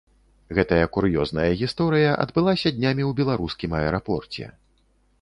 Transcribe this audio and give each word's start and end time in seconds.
Гэтая 0.59 0.85
кур'ёзная 0.95 1.45
гісторыя 1.61 2.17
адбылася 2.25 2.75
днямі 2.81 3.03
ў 3.11 3.23
беларускім 3.23 3.81
аэрапорце. 3.85 4.53